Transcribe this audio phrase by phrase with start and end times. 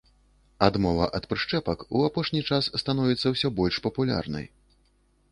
[0.67, 4.45] Адмова ад прышчэпак у апошні час становіцца ўсё больш папулярнай.